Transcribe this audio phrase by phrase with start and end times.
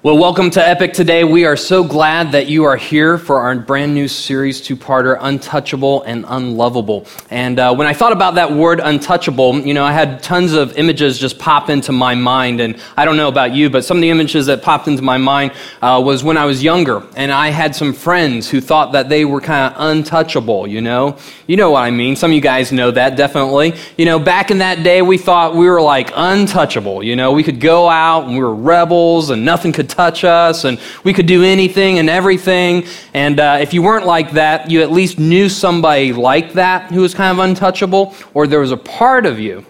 [0.00, 1.24] Well, welcome to Epic today.
[1.24, 5.18] We are so glad that you are here for our brand new series, two parter,
[5.20, 7.04] Untouchable and Unlovable.
[7.30, 10.78] And uh, when I thought about that word untouchable, you know, I had tons of
[10.78, 12.60] images just pop into my mind.
[12.60, 15.16] And I don't know about you, but some of the images that popped into my
[15.16, 15.50] mind
[15.82, 17.02] uh, was when I was younger.
[17.16, 21.18] And I had some friends who thought that they were kind of untouchable, you know?
[21.48, 22.14] You know what I mean.
[22.14, 23.74] Some of you guys know that, definitely.
[23.96, 27.02] You know, back in that day, we thought we were like untouchable.
[27.02, 30.64] You know, we could go out and we were rebels and nothing could touch us,
[30.64, 32.84] and we could do anything and everything.
[33.14, 37.00] And uh, if you weren't like that, you at least knew somebody like that who
[37.00, 39.64] was kind of untouchable, or there was a part of you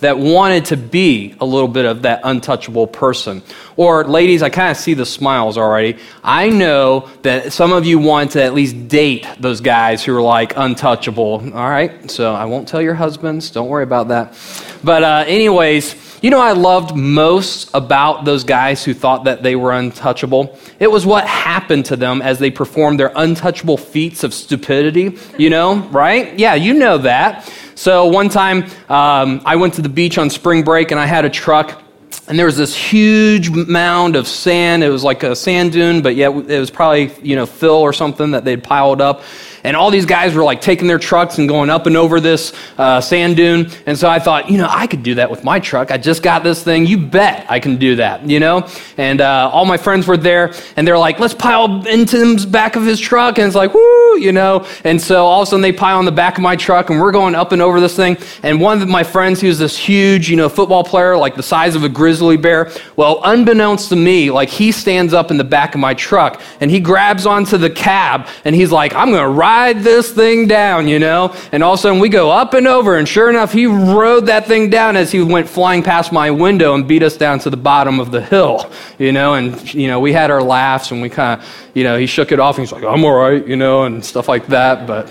[0.00, 3.42] that wanted to be a little bit of that untouchable person.
[3.76, 5.98] Or, ladies, I kind of see the smiles already.
[6.22, 10.22] I know that some of you want to at least date those guys who are
[10.22, 11.40] like untouchable.
[11.54, 13.50] All right, so I won't tell your husbands.
[13.50, 14.38] Don't worry about that.
[14.84, 19.56] But, uh, anyways, you know I loved most about those guys who thought that they
[19.56, 20.58] were untouchable?
[20.78, 25.50] It was what happened to them as they performed their untouchable feats of stupidity, you
[25.50, 26.38] know, right?
[26.38, 27.52] Yeah, you know that.
[27.74, 31.24] So one time um, I went to the beach on spring break and I had
[31.24, 31.82] a truck
[32.28, 34.82] and there was this huge mound of sand.
[34.82, 37.92] It was like a sand dune, but yet it was probably, you know, fill or
[37.92, 39.22] something that they'd piled up.
[39.66, 42.52] And all these guys were like taking their trucks and going up and over this
[42.78, 43.68] uh, sand dune.
[43.84, 45.90] And so I thought, you know, I could do that with my truck.
[45.90, 46.86] I just got this thing.
[46.86, 48.68] You bet I can do that, you know?
[48.96, 52.76] And uh, all my friends were there and they're like, let's pile into the back
[52.76, 53.38] of his truck.
[53.38, 54.64] And it's like, woo, you know?
[54.84, 57.00] And so all of a sudden they pile on the back of my truck and
[57.00, 58.18] we're going up and over this thing.
[58.44, 61.74] And one of my friends, who's this huge, you know, football player, like the size
[61.74, 65.74] of a grizzly bear, well, unbeknownst to me, like he stands up in the back
[65.74, 69.28] of my truck and he grabs onto the cab and he's like, I'm going to
[69.28, 71.34] ride ride this thing down, you know?
[71.50, 74.26] And all of a sudden we go up and over, and sure enough, he rode
[74.26, 77.50] that thing down as he went flying past my window and beat us down to
[77.50, 79.34] the bottom of the hill, you know?
[79.34, 82.32] And, you know, we had our laughs and we kind of, you know, he shook
[82.32, 85.08] it off and he's like, I'm all right, you know, and stuff like that, but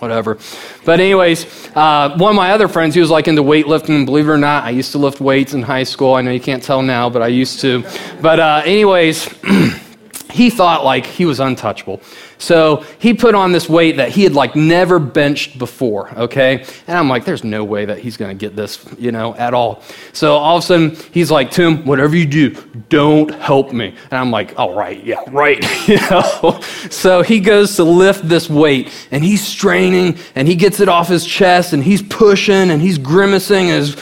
[0.00, 0.38] whatever.
[0.84, 4.26] But, anyways, uh, one of my other friends, he was like into weightlifting, and believe
[4.28, 6.14] it or not, I used to lift weights in high school.
[6.14, 7.84] I know you can't tell now, but I used to.
[8.20, 9.28] But, uh, anyways,
[10.30, 12.00] he thought like he was untouchable.
[12.40, 16.64] So he put on this weight that he had like never benched before, okay?
[16.86, 19.82] And I'm like, there's no way that he's gonna get this, you know, at all.
[20.12, 22.50] So all of a sudden, he's like, Tim, whatever you do,
[22.88, 23.88] don't help me.
[24.10, 26.60] And I'm like, all right, yeah, right, you know?
[26.90, 31.08] So he goes to lift this weight and he's straining and he gets it off
[31.08, 33.96] his chest and he's pushing and he's grimacing and his,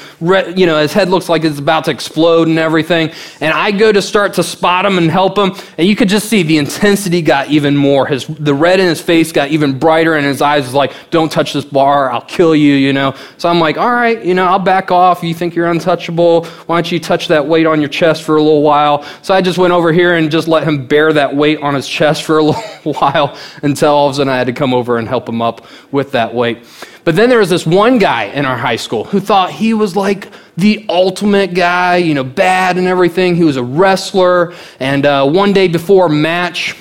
[0.57, 3.11] you know, his head looks like it's about to explode and everything.
[3.41, 6.29] And I go to start to spot him and help him, and you could just
[6.29, 8.07] see the intensity got even more.
[8.07, 11.31] His the red in his face got even brighter, and his eyes was like, "Don't
[11.31, 13.15] touch this bar, I'll kill you," you know.
[13.39, 15.23] So I'm like, "All right, you know, I'll back off.
[15.23, 16.45] You think you're untouchable?
[16.67, 19.41] Why don't you touch that weight on your chest for a little while?" So I
[19.41, 22.39] just went over here and just let him bear that weight on his chest for
[22.39, 25.29] a little while until all of a sudden I had to come over and help
[25.29, 26.59] him up with that weight.
[27.05, 29.97] But then there was this one guy in our high school who thought he was
[29.97, 30.29] like
[30.59, 33.35] the ultimate guy, you know, bad and everything.
[33.35, 36.77] He was a wrestler, and uh, one day before match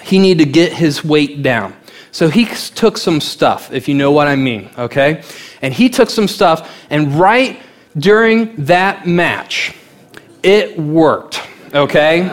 [0.00, 1.74] he needed to get his weight down.
[2.10, 5.22] So he took some stuff, if you know what I mean, okay?
[5.62, 7.60] And he took some stuff, and right
[7.96, 9.74] during that match,
[10.42, 11.40] it worked,
[11.74, 12.30] okay?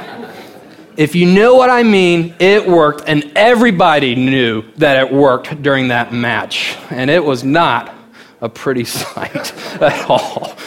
[0.98, 5.88] If you know what I mean, it worked, and everybody knew that it worked during
[5.88, 6.76] that match.
[6.90, 7.96] And it was not
[8.42, 9.34] a pretty sight
[9.82, 10.58] at all.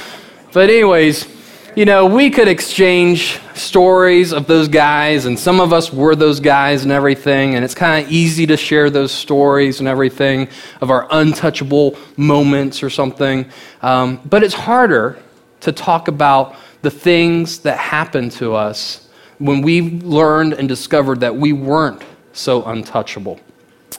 [0.55, 1.27] But, anyways,
[1.75, 6.39] you know, we could exchange stories of those guys, and some of us were those
[6.39, 10.49] guys and everything, and it's kind of easy to share those stories and everything
[10.83, 13.51] of our untouchable moments or something.
[13.81, 15.19] Um, but it's harder
[15.61, 19.09] to talk about the things that happened to us
[19.39, 22.03] when we learned and discovered that we weren't
[22.33, 23.41] so untouchable.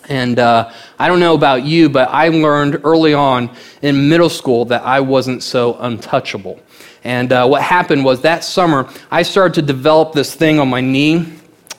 [0.09, 3.49] And uh, I don't know about you, but I learned early on
[3.81, 6.59] in middle school that I wasn't so untouchable.
[7.03, 10.81] And uh, what happened was that summer, I started to develop this thing on my
[10.81, 11.25] knee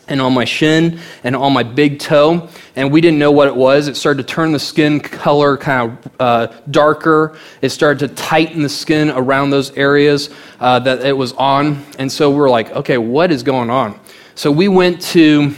[0.07, 2.49] and on my shin and on my big toe.
[2.77, 3.89] And we didn't know what it was.
[3.89, 7.39] It started to turn the skin color kind of uh, darker.
[7.63, 11.85] It started to tighten the skin around those areas uh, that it was on.
[11.99, 13.99] And so we were like, okay, what is going on?
[14.35, 15.55] So we went to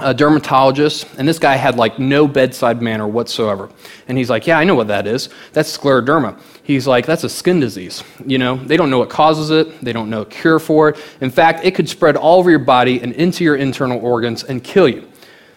[0.00, 3.68] a dermatologist, and this guy had like no bedside manner whatsoever.
[4.06, 5.28] And he's like, Yeah, I know what that is.
[5.52, 6.40] That's scleroderma.
[6.62, 8.04] He's like, That's a skin disease.
[8.24, 10.98] You know, they don't know what causes it, they don't know a cure for it.
[11.20, 14.62] In fact, it could spread all over your body and into your internal organs and
[14.62, 15.08] kill you.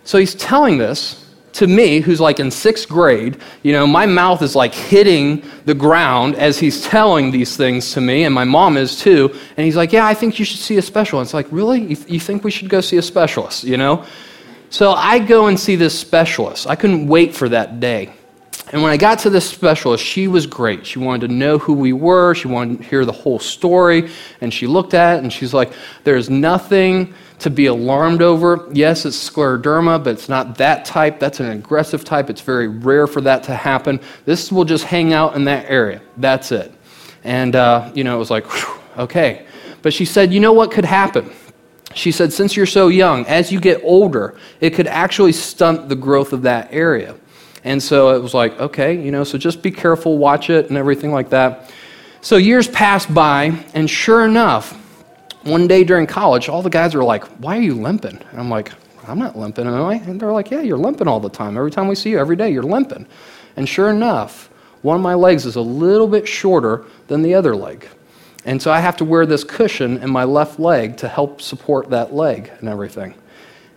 [0.03, 1.21] So he's telling this
[1.53, 5.73] to me, who's like in sixth grade, you know, my mouth is like hitting the
[5.73, 9.29] ground as he's telling these things to me, and my mom is too.
[9.57, 11.29] And he's like, Yeah, I think you should see a specialist.
[11.29, 11.81] It's like, Really?
[11.81, 14.05] You, th- you think we should go see a specialist, you know?
[14.71, 16.65] So I go and see this specialist.
[16.65, 18.13] I couldn't wait for that day.
[18.71, 20.85] And when I got to this specialist, she was great.
[20.85, 24.09] She wanted to know who we were, she wanted to hear the whole story.
[24.39, 25.73] And she looked at it and she's like,
[26.05, 28.69] There's nothing to be alarmed over.
[28.71, 31.19] Yes, it's scleroderma, but it's not that type.
[31.19, 32.29] That's an aggressive type.
[32.29, 33.99] It's very rare for that to happen.
[34.23, 36.01] This will just hang out in that area.
[36.15, 36.71] That's it.
[37.25, 39.45] And, uh, you know, it was like, whew, okay.
[39.81, 41.29] But she said, You know what could happen?
[41.95, 45.95] She said, Since you're so young, as you get older, it could actually stunt the
[45.95, 47.15] growth of that area.
[47.63, 50.77] And so it was like, okay, you know, so just be careful, watch it, and
[50.77, 51.71] everything like that.
[52.21, 54.73] So years passed by, and sure enough,
[55.43, 58.19] one day during college, all the guys were like, Why are you limping?
[58.31, 58.71] And I'm like,
[59.07, 59.95] I'm not limping, am I?
[59.95, 61.57] And they're like, Yeah, you're limping all the time.
[61.57, 63.07] Every time we see you, every day, you're limping.
[63.57, 64.49] And sure enough,
[64.81, 67.87] one of my legs is a little bit shorter than the other leg.
[68.45, 71.89] And so I have to wear this cushion in my left leg to help support
[71.91, 73.13] that leg and everything.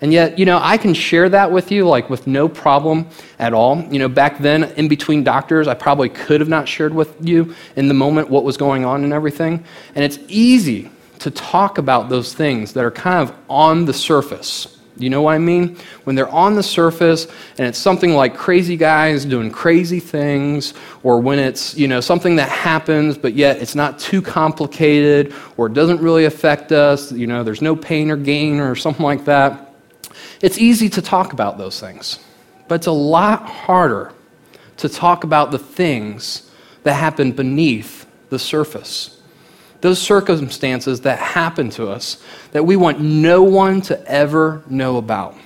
[0.01, 3.09] And yet, you know, I can share that with you like with no problem
[3.39, 3.83] at all.
[3.85, 7.55] You know, back then, in between doctors, I probably could have not shared with you
[7.77, 9.65] in the moment what was going on and everything.
[9.95, 10.91] And it's easy
[11.21, 14.74] to talk about those things that are kind of on the surface.
[14.97, 15.77] You know what I mean?
[16.05, 17.27] When they're on the surface
[17.59, 22.37] and it's something like crazy guys doing crazy things, or when it's, you know, something
[22.37, 27.27] that happens, but yet it's not too complicated, or it doesn't really affect us, you
[27.27, 29.75] know, there's no pain or gain or something like that.
[30.41, 32.21] It's easy to talk about those things,
[32.69, 34.13] but it's a lot harder
[34.77, 36.51] to talk about the things
[36.85, 39.21] that happen beneath the surface.
[39.85, 42.23] Those circumstances that happen to us
[42.53, 45.37] that we want no one to ever know about.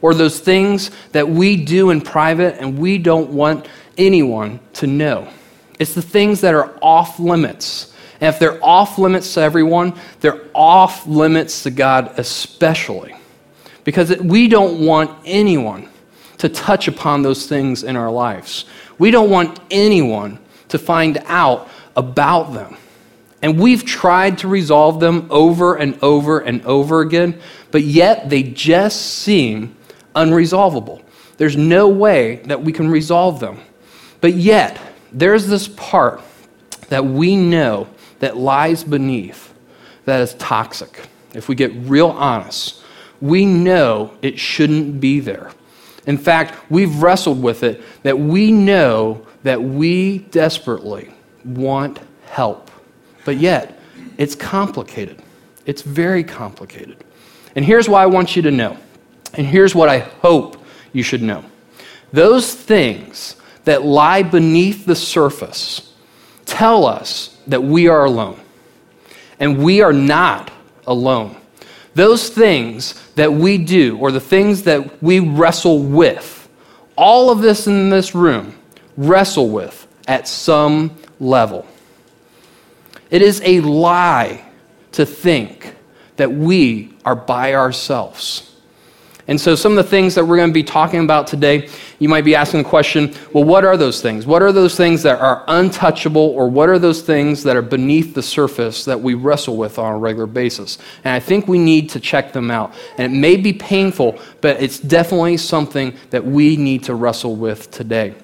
[0.00, 3.66] Or those things that we do in private and we don't want
[3.98, 5.28] anyone to know.
[5.80, 7.92] It's the things that are off limits.
[8.20, 13.12] And if they're off limits to everyone, they're off limits to God especially
[13.82, 15.88] because we don't want anyone
[16.38, 18.66] to touch upon those things in our lives.
[19.00, 20.38] We don't want anyone
[20.68, 22.76] to find out about them.
[23.44, 27.38] And we've tried to resolve them over and over and over again,
[27.72, 29.76] but yet they just seem
[30.16, 31.02] unresolvable.
[31.36, 33.60] There's no way that we can resolve them.
[34.22, 34.80] But yet,
[35.12, 36.22] there's this part
[36.88, 37.86] that we know
[38.20, 39.52] that lies beneath
[40.06, 41.06] that is toxic.
[41.34, 42.82] If we get real honest,
[43.20, 45.50] we know it shouldn't be there.
[46.06, 51.12] In fact, we've wrestled with it that we know that we desperately
[51.44, 52.63] want help.
[53.24, 53.78] But yet,
[54.18, 55.22] it's complicated.
[55.66, 57.02] It's very complicated.
[57.56, 58.76] And here's why I want you to know.
[59.34, 60.56] And here's what I hope
[60.92, 61.44] you should know.
[62.12, 65.92] Those things that lie beneath the surface
[66.44, 68.40] tell us that we are alone.
[69.40, 70.52] And we are not
[70.86, 71.36] alone.
[71.94, 76.48] Those things that we do, or the things that we wrestle with,
[76.96, 78.56] all of this in this room,
[78.96, 81.66] wrestle with at some level.
[83.10, 84.44] It is a lie
[84.92, 85.74] to think
[86.16, 88.50] that we are by ourselves.
[89.26, 92.10] And so, some of the things that we're going to be talking about today, you
[92.10, 94.26] might be asking the question well, what are those things?
[94.26, 98.14] What are those things that are untouchable, or what are those things that are beneath
[98.14, 100.76] the surface that we wrestle with on a regular basis?
[101.04, 102.74] And I think we need to check them out.
[102.98, 107.70] And it may be painful, but it's definitely something that we need to wrestle with
[107.70, 108.14] today.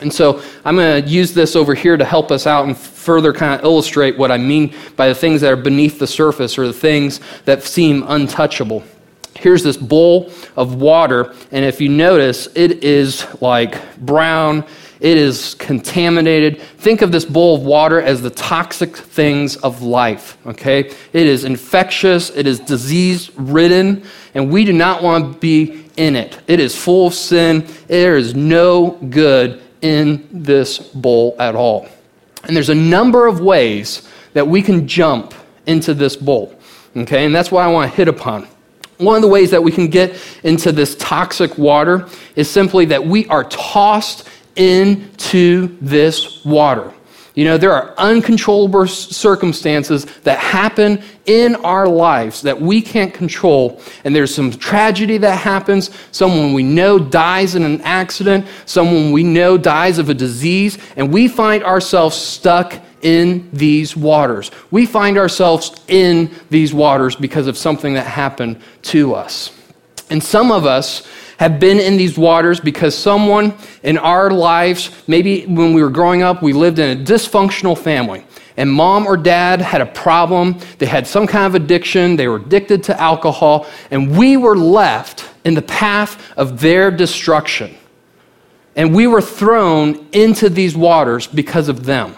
[0.00, 3.32] And so I'm going to use this over here to help us out and further
[3.32, 6.66] kind of illustrate what I mean by the things that are beneath the surface or
[6.66, 8.84] the things that seem untouchable
[9.38, 14.64] here's this bowl of water, and if you notice, it is like brown,
[15.00, 16.60] it is contaminated.
[16.60, 20.80] Think of this bowl of water as the toxic things of life, okay?
[21.12, 24.04] It is infectious, it is disease ridden,
[24.34, 26.38] and we do not want to be in it.
[26.46, 31.88] It is full of sin, there is no good in this bowl at all.
[32.44, 35.34] And there's a number of ways that we can jump
[35.66, 36.58] into this bowl,
[36.96, 37.24] okay?
[37.24, 38.46] And that's what I want to hit upon.
[38.98, 43.04] One of the ways that we can get into this toxic water is simply that
[43.04, 46.92] we are tossed into this water.
[47.38, 53.80] You know, there are uncontrollable circumstances that happen in our lives that we can't control.
[54.02, 55.92] And there's some tragedy that happens.
[56.10, 58.48] Someone we know dies in an accident.
[58.66, 60.78] Someone we know dies of a disease.
[60.96, 64.50] And we find ourselves stuck in these waters.
[64.72, 69.52] We find ourselves in these waters because of something that happened to us.
[70.10, 71.06] And some of us
[71.38, 76.22] have been in these waters because someone in our lives, maybe when we were growing
[76.22, 78.24] up, we lived in a dysfunctional family.
[78.56, 80.58] And mom or dad had a problem.
[80.78, 82.16] They had some kind of addiction.
[82.16, 83.68] They were addicted to alcohol.
[83.92, 87.76] And we were left in the path of their destruction.
[88.74, 92.16] And we were thrown into these waters because of them.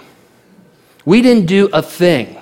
[1.05, 2.41] We didn't do a thing.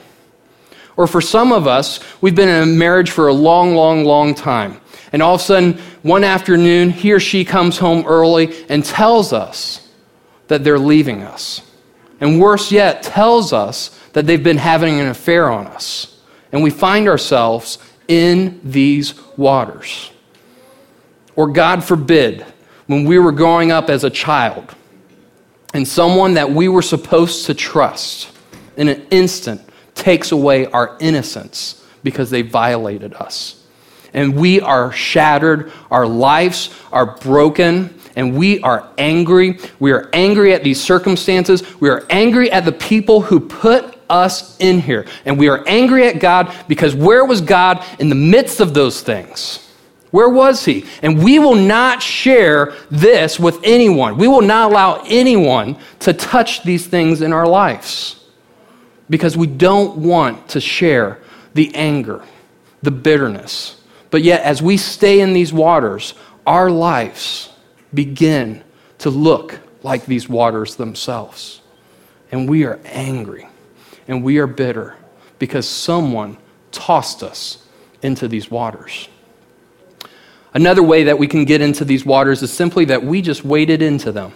[0.96, 4.32] Or for some of us, we've been in a marriage for a long, long, long
[4.32, 4.80] time.
[5.12, 9.32] And all of a sudden, one afternoon, he or she comes home early and tells
[9.32, 9.88] us
[10.48, 11.62] that they're leaving us.
[12.20, 16.20] And worse yet, tells us that they've been having an affair on us.
[16.52, 20.10] And we find ourselves in these waters.
[21.36, 22.44] Or, God forbid,
[22.86, 24.74] when we were growing up as a child,
[25.74, 28.30] and someone that we were supposed to trust
[28.76, 29.60] in an instant
[29.94, 33.57] takes away our innocence because they violated us.
[34.12, 39.58] And we are shattered, our lives are broken, and we are angry.
[39.78, 41.62] We are angry at these circumstances.
[41.80, 45.06] We are angry at the people who put us in here.
[45.24, 49.02] And we are angry at God because where was God in the midst of those
[49.02, 49.64] things?
[50.10, 50.86] Where was he?
[51.02, 54.16] And we will not share this with anyone.
[54.16, 58.24] We will not allow anyone to touch these things in our lives
[59.10, 61.20] because we don't want to share
[61.54, 62.24] the anger,
[62.82, 63.77] the bitterness.
[64.10, 66.14] But yet, as we stay in these waters,
[66.46, 67.50] our lives
[67.92, 68.62] begin
[68.98, 71.60] to look like these waters themselves.
[72.32, 73.48] And we are angry
[74.06, 74.96] and we are bitter
[75.38, 76.36] because someone
[76.72, 77.66] tossed us
[78.02, 79.08] into these waters.
[80.54, 83.82] Another way that we can get into these waters is simply that we just waded
[83.82, 84.32] into them.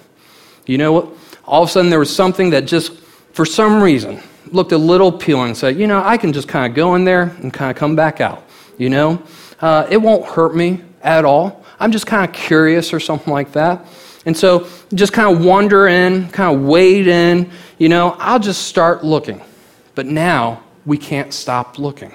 [0.67, 1.09] You know what?
[1.45, 2.93] All of a sudden, there was something that just,
[3.33, 4.21] for some reason,
[4.53, 5.55] looked a little appealing.
[5.55, 7.97] Said, you know, I can just kind of go in there and kind of come
[7.97, 8.45] back out.
[8.79, 9.23] You know,
[9.63, 11.65] uh, it won't hurt me at all.
[11.81, 13.87] I'm just kind of curious or something like that.
[14.27, 17.51] And so, just kind of wander in, kind of wade in.
[17.79, 19.41] You know, I'll just start looking.
[19.95, 22.13] But now we can't stop looking.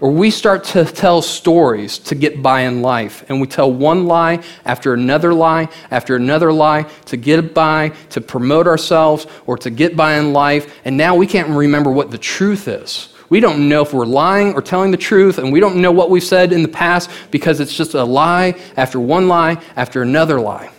[0.00, 3.24] Or we start to tell stories to get by in life.
[3.28, 8.20] And we tell one lie after another lie after another lie to get by, to
[8.20, 10.78] promote ourselves, or to get by in life.
[10.84, 13.13] And now we can't remember what the truth is.
[13.30, 16.10] We don't know if we're lying or telling the truth, and we don't know what
[16.10, 20.40] we've said in the past because it's just a lie after one lie after another
[20.40, 20.70] lie.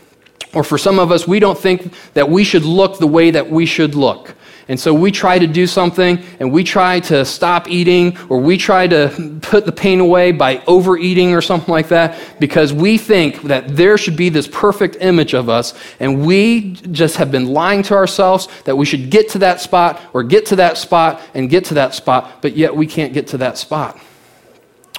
[0.54, 3.50] Or for some of us, we don't think that we should look the way that
[3.50, 4.36] we should look.
[4.68, 8.58] And so we try to do something and we try to stop eating or we
[8.58, 13.44] try to put the pain away by overeating or something like that because we think
[13.44, 17.84] that there should be this perfect image of us and we just have been lying
[17.84, 21.48] to ourselves that we should get to that spot or get to that spot and
[21.52, 24.00] get to that spot, but yet we can't get to that spot.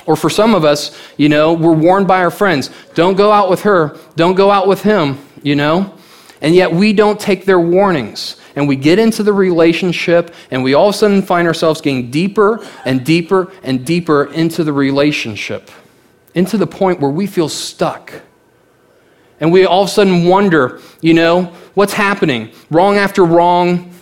[0.06, 3.50] Or for some of us, you know, we're warned by our friends don't go out
[3.50, 5.92] with her, don't go out with him, you know,
[6.40, 10.74] and yet we don't take their warnings and we get into the relationship, and we
[10.74, 15.70] all of a sudden find ourselves getting deeper and deeper and deeper into the relationship,
[16.34, 18.12] into the point where we feel stuck.
[19.38, 22.50] And we all of a sudden wonder, you know, what's happening?
[22.70, 23.92] Wrong after wrong,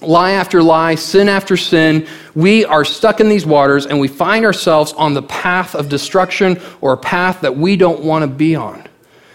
[0.00, 2.06] lie after lie, sin after sin.
[2.36, 6.60] We are stuck in these waters and we find ourselves on the path of destruction
[6.80, 8.86] or a path that we don't want to be on.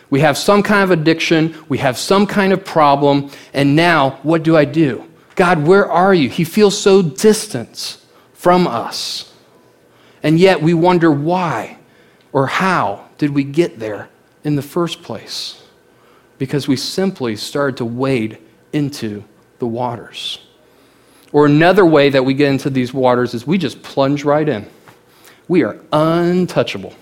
[0.10, 4.44] We have some kind of addiction, we have some kind of problem, and now what
[4.44, 5.06] do I do?
[5.36, 6.30] God, where are you?
[6.30, 7.98] He feels so distant
[8.34, 9.34] from us.
[10.24, 11.78] And yet we wonder why
[12.34, 14.10] or how did we get there
[14.44, 15.64] in the first place?
[16.38, 18.38] Because we simply started to wade
[18.74, 19.24] into
[19.60, 20.40] the waters.
[21.32, 24.68] Or another way that we get into these waters is we just plunge right in.
[25.48, 26.94] We are untouchable.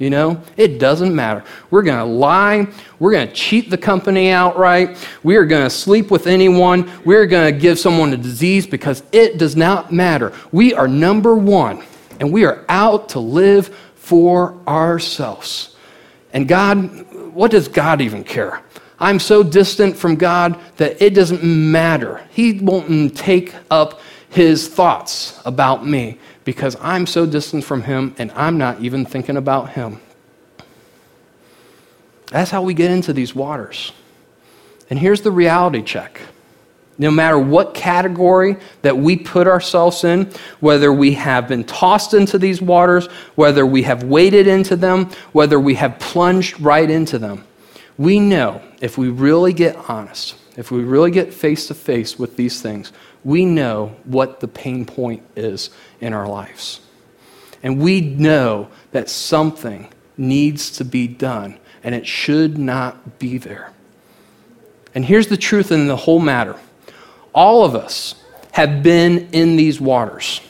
[0.00, 1.44] You know, it doesn't matter.
[1.70, 2.66] We're going to lie.
[2.98, 4.96] We're going to cheat the company outright.
[5.22, 6.90] We are going to sleep with anyone.
[7.04, 10.32] We're going to give someone a disease because it does not matter.
[10.52, 11.84] We are number one,
[12.18, 15.76] and we are out to live for ourselves.
[16.32, 18.62] And God, what does God even care?
[18.98, 22.22] I'm so distant from God that it doesn't matter.
[22.30, 28.30] He won't take up his thoughts about me because I'm so distant from Him and
[28.32, 30.00] I'm not even thinking about Him.
[32.30, 33.92] That's how we get into these waters.
[34.88, 36.20] And here's the reality check.
[36.98, 40.30] No matter what category that we put ourselves in,
[40.60, 43.06] whether we have been tossed into these waters,
[43.36, 47.44] whether we have waded into them, whether we have plunged right into them,
[47.96, 52.36] we know if we really get honest, if we really get face to face with
[52.36, 52.92] these things,
[53.24, 55.70] we know what the pain point is
[56.00, 56.80] in our lives.
[57.62, 61.58] And we know that something needs to be done.
[61.82, 63.72] and it should not be there.
[64.94, 66.56] And here's the truth in the whole matter
[67.32, 68.16] all of us
[68.52, 70.40] have been in these waters.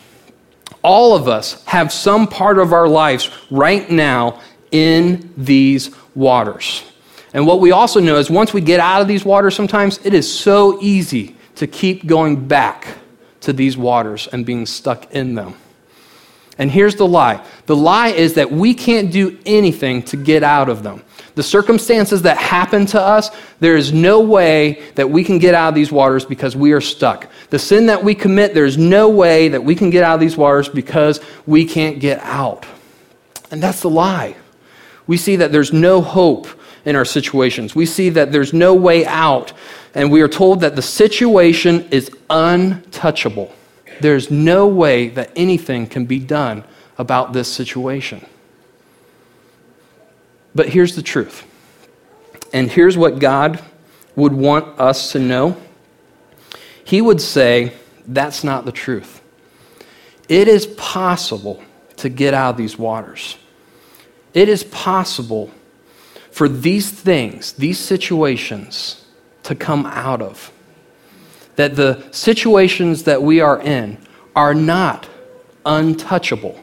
[0.82, 4.40] All of us have some part of our lives right now
[4.72, 6.82] in these waters.
[7.34, 10.14] And what we also know is once we get out of these waters, sometimes it
[10.14, 12.88] is so easy to keep going back
[13.40, 15.54] to these waters and being stuck in them.
[16.58, 20.68] And here's the lie the lie is that we can't do anything to get out
[20.68, 21.02] of them.
[21.34, 23.30] The circumstances that happen to us,
[23.60, 26.80] there is no way that we can get out of these waters because we are
[26.80, 27.30] stuck.
[27.48, 30.36] The sin that we commit, there's no way that we can get out of these
[30.36, 32.66] waters because we can't get out.
[33.50, 34.36] And that's the lie.
[35.06, 36.46] We see that there's no hope
[36.84, 37.74] in our situations.
[37.74, 39.52] We see that there's no way out.
[39.94, 43.54] And we are told that the situation is untouchable.
[44.00, 46.64] There's no way that anything can be done
[46.96, 48.24] about this situation.
[50.54, 51.46] But here's the truth.
[52.52, 53.62] And here's what God
[54.16, 55.56] would want us to know
[56.84, 57.72] He would say,
[58.06, 59.22] That's not the truth.
[60.28, 61.62] It is possible
[61.98, 63.36] to get out of these waters.
[64.32, 65.50] It is possible
[66.30, 69.04] for these things, these situations,
[69.42, 70.52] to come out of.
[71.56, 73.98] That the situations that we are in
[74.36, 75.08] are not
[75.66, 76.58] untouchable.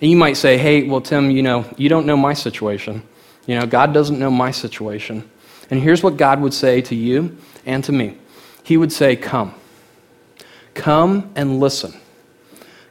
[0.00, 3.02] And you might say, hey, well, Tim, you know, you don't know my situation.
[3.46, 5.28] You know, God doesn't know my situation.
[5.70, 8.16] And here's what God would say to you and to me
[8.62, 9.54] He would say, Come.
[10.74, 11.92] Come and listen.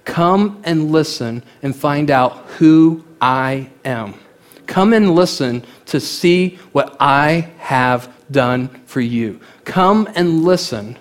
[0.04, 4.16] Come and listen and find out who I am.
[4.68, 9.40] Come and listen to see what I have done for you.
[9.66, 10.98] Come and listen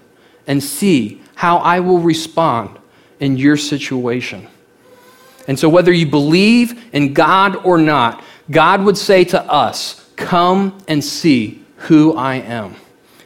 [0.47, 2.79] and see how I will respond
[3.21, 4.47] in your situation.
[5.49, 10.79] And so, whether you believe in God or not, God would say to us, Come
[10.89, 12.75] and see who I am.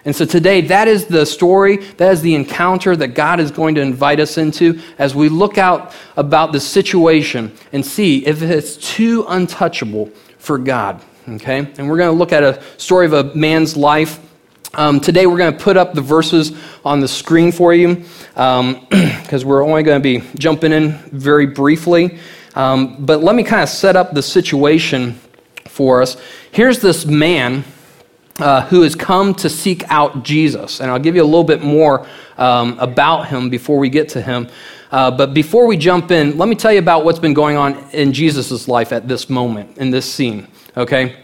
[0.05, 3.75] And so today, that is the story, that is the encounter that God is going
[3.75, 8.77] to invite us into as we look out about the situation and see if it's
[8.77, 11.01] too untouchable for God.
[11.29, 11.59] Okay?
[11.59, 14.19] And we're going to look at a story of a man's life.
[14.75, 16.53] Um, today, we're going to put up the verses
[16.85, 17.97] on the screen for you
[18.31, 18.87] because um,
[19.45, 22.19] we're only going to be jumping in very briefly.
[22.55, 25.21] Um, but let me kind of set up the situation
[25.67, 26.17] for us.
[26.50, 27.65] Here's this man.
[28.39, 30.81] Uh, who has come to seek out Jesus.
[30.81, 32.07] And I'll give you a little bit more
[32.39, 34.49] um, about him before we get to him.
[34.91, 37.79] Uh, but before we jump in, let me tell you about what's been going on
[37.91, 41.17] in Jesus' life at this moment, in this scene, okay?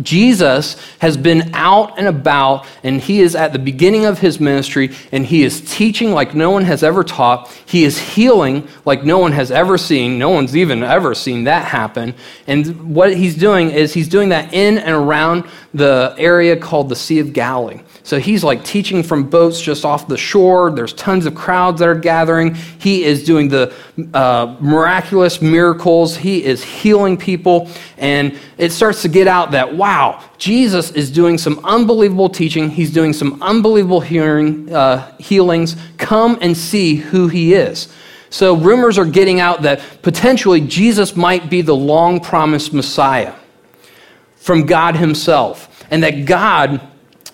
[0.00, 4.94] Jesus has been out and about, and he is at the beginning of his ministry,
[5.10, 7.50] and he is teaching like no one has ever taught.
[7.66, 10.18] He is healing like no one has ever seen.
[10.18, 12.14] No one's even ever seen that happen.
[12.46, 16.96] And what he's doing is he's doing that in and around the area called the
[16.96, 17.80] Sea of Galilee.
[18.02, 20.70] So he's like teaching from boats just off the shore.
[20.70, 22.54] There's tons of crowds that are gathering.
[22.54, 23.72] He is doing the
[24.12, 26.16] uh, miraculous miracles.
[26.16, 27.68] He is healing people.
[27.96, 32.68] And it starts to get out that, wow, Jesus is doing some unbelievable teaching.
[32.68, 35.76] He's doing some unbelievable hearing, uh, healings.
[35.96, 37.88] Come and see who he is.
[38.30, 43.34] So rumors are getting out that potentially Jesus might be the long promised Messiah
[44.42, 45.84] from God Himself.
[45.90, 46.80] And that God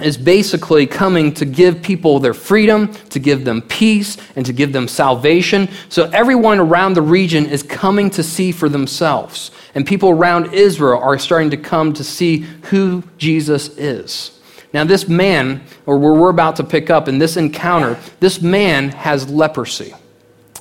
[0.00, 4.72] is basically coming to give people their freedom, to give them peace, and to give
[4.72, 5.68] them salvation.
[5.88, 9.50] So everyone around the region is coming to see for themselves.
[9.74, 14.38] And people around Israel are starting to come to see who Jesus is.
[14.72, 18.90] Now, this man, or where we're about to pick up in this encounter, this man
[18.90, 19.94] has leprosy.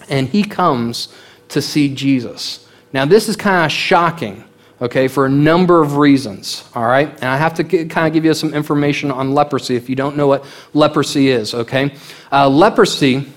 [0.09, 1.09] And he comes
[1.49, 2.67] to see Jesus.
[2.93, 4.45] Now, this is kind of shocking
[4.81, 7.09] okay, for a number of reasons, all right?
[7.15, 10.15] And I have to kind of give you some information on leprosy if you don't
[10.15, 11.95] know what leprosy is, okay?
[12.31, 13.27] Uh, leprosy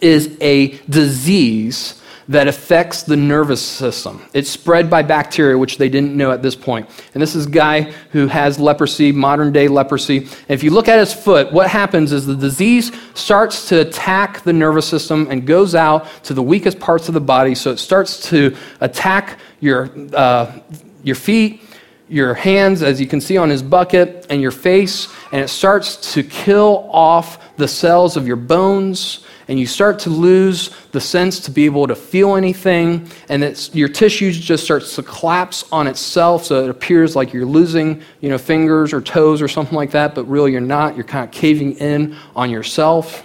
[0.00, 4.22] is a disease that affects the nervous system.
[4.34, 6.88] It's spread by bacteria, which they didn't know at this point.
[7.14, 10.18] And this is a guy who has leprosy, modern day leprosy.
[10.18, 14.42] And if you look at his foot, what happens is the disease starts to attack
[14.42, 17.54] the nervous system and goes out to the weakest parts of the body.
[17.54, 20.58] So it starts to attack your, uh,
[21.02, 21.62] your feet,
[22.08, 26.14] your hands, as you can see on his bucket, and your face, and it starts
[26.14, 31.40] to kill off the cells of your bones, and you start to lose the sense
[31.40, 35.86] to be able to feel anything, and it's, your tissues just starts to collapse on
[35.86, 39.90] itself, so it appears like you're losing, you know, fingers or toes or something like
[39.90, 40.96] that, but really you're not.
[40.96, 43.24] You're kind of caving in on yourself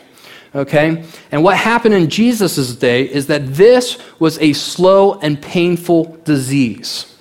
[0.55, 1.03] okay?
[1.31, 7.13] And what happened in Jesus' day is that this was a slow and painful disease.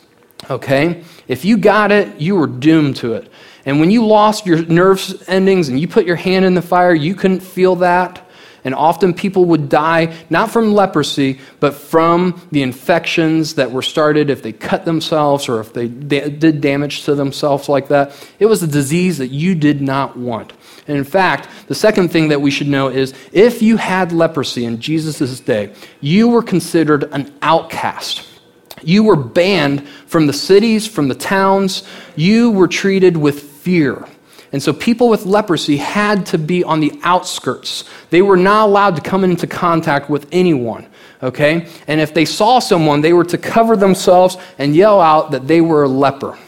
[0.51, 1.03] Okay?
[1.28, 3.30] If you got it, you were doomed to it.
[3.64, 6.94] And when you lost your nerve endings and you put your hand in the fire,
[6.94, 8.26] you couldn't feel that.
[8.64, 14.30] And often people would die not from leprosy, but from the infections that were started
[14.30, 18.12] if they cut themselves or if they did damage to themselves like that.
[18.38, 20.52] It was a disease that you did not want.
[20.87, 24.64] And in fact, the second thing that we should know is if you had leprosy
[24.64, 28.28] in Jesus' day, you were considered an outcast.
[28.85, 31.83] You were banned from the cities, from the towns.
[32.16, 34.07] You were treated with fear.
[34.53, 37.85] And so people with leprosy had to be on the outskirts.
[38.11, 40.87] They were not allowed to come into contact with anyone,
[41.23, 41.68] okay?
[41.87, 45.62] And if they saw someone, they were to cover themselves and yell out that they
[45.62, 46.38] were a leper,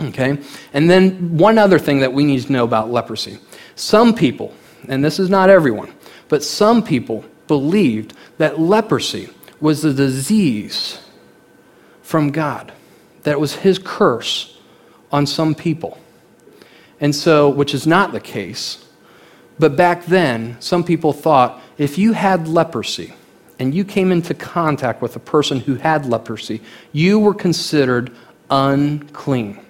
[0.00, 0.38] okay?
[0.72, 3.38] And then one other thing that we need to know about leprosy
[3.74, 4.54] some people,
[4.88, 5.92] and this is not everyone,
[6.28, 10.98] but some people believed that leprosy was a disease
[12.10, 12.72] from God,
[13.22, 14.58] that was his curse
[15.12, 15.96] on some people.
[16.98, 18.84] And so, which is not the case.
[19.60, 23.14] But back then, some people thought if you had leprosy
[23.60, 28.10] and you came into contact with a person who had leprosy, you were considered
[28.50, 29.60] unclean.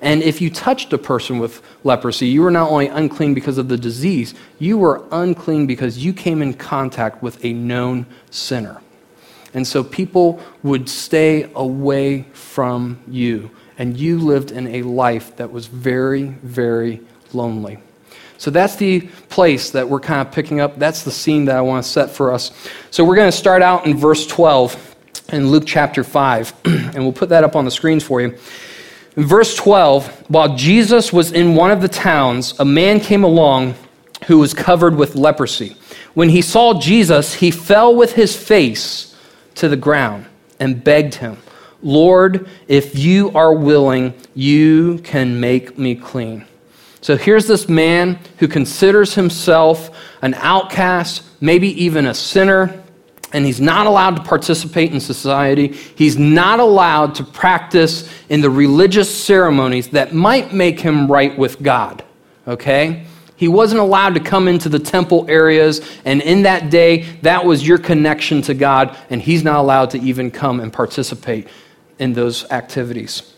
[0.00, 3.68] And if you touched a person with leprosy, you were not only unclean because of
[3.68, 8.81] the disease, you were unclean because you came in contact with a known sinner.
[9.54, 15.52] And so people would stay away from you, and you lived in a life that
[15.52, 17.00] was very, very
[17.32, 17.78] lonely.
[18.38, 20.78] So that's the place that we're kind of picking up.
[20.78, 22.50] That's the scene that I want to set for us.
[22.90, 24.96] So we're going to start out in verse 12
[25.32, 28.36] in Luke chapter 5, and we'll put that up on the screens for you.
[29.16, 33.74] In verse 12, while Jesus was in one of the towns, a man came along
[34.26, 35.76] who was covered with leprosy.
[36.14, 39.11] When he saw Jesus, he fell with his face
[39.56, 40.26] to the ground
[40.60, 41.36] and begged him,
[41.82, 46.44] Lord, if you are willing, you can make me clean.
[47.00, 49.90] So here's this man who considers himself
[50.22, 52.82] an outcast, maybe even a sinner
[53.32, 55.68] and he's not allowed to participate in society.
[55.68, 61.62] He's not allowed to practice in the religious ceremonies that might make him right with
[61.62, 62.04] God.
[62.46, 63.06] Okay?
[63.42, 67.66] He wasn't allowed to come into the temple areas, and in that day, that was
[67.66, 71.48] your connection to God, and he's not allowed to even come and participate
[71.98, 73.34] in those activities.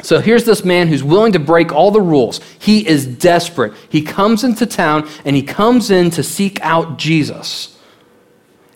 [0.00, 2.40] So here's this man who's willing to break all the rules.
[2.60, 3.72] He is desperate.
[3.88, 7.76] He comes into town and he comes in to seek out Jesus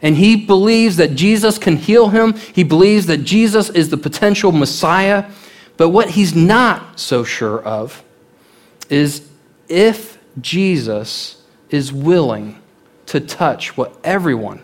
[0.03, 2.33] and he believes that Jesus can heal him.
[2.33, 5.31] He believes that Jesus is the potential Messiah.
[5.77, 8.03] But what he's not so sure of
[8.91, 9.29] is
[9.69, 12.61] if Jesus is willing
[13.07, 14.63] to touch what everyone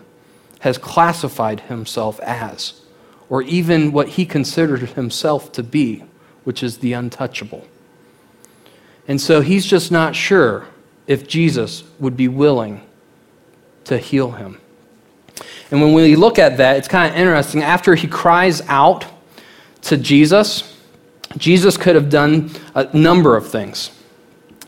[0.59, 2.81] has classified himself as,
[3.29, 6.03] or even what he considered himself to be,
[6.43, 7.65] which is the untouchable.
[9.07, 10.67] And so he's just not sure
[11.07, 12.81] if Jesus would be willing
[13.85, 14.59] to heal him.
[15.71, 17.63] And when we look at that, it's kind of interesting.
[17.63, 19.05] After he cries out
[19.83, 20.75] to Jesus,
[21.37, 23.91] Jesus could have done a number of things.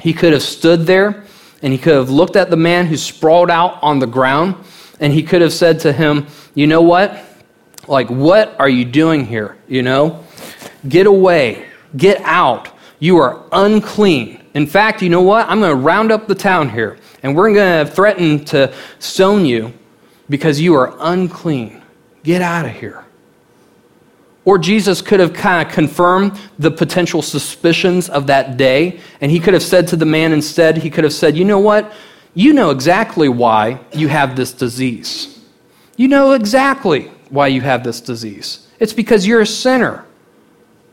[0.01, 1.23] He could have stood there
[1.61, 4.55] and he could have looked at the man who sprawled out on the ground
[4.99, 7.23] and he could have said to him, You know what?
[7.87, 9.57] Like, what are you doing here?
[9.67, 10.23] You know?
[10.87, 11.67] Get away.
[11.97, 12.69] Get out.
[12.99, 14.43] You are unclean.
[14.53, 15.47] In fact, you know what?
[15.47, 19.45] I'm going to round up the town here and we're going to threaten to stone
[19.45, 19.73] you
[20.29, 21.81] because you are unclean.
[22.23, 23.05] Get out of here.
[24.43, 29.39] Or Jesus could have kind of confirmed the potential suspicions of that day, and he
[29.39, 31.91] could have said to the man instead, he could have said, You know what?
[32.33, 35.39] You know exactly why you have this disease.
[35.97, 38.67] You know exactly why you have this disease.
[38.79, 40.05] It's because you're a sinner.